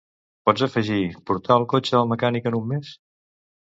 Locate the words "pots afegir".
0.49-0.97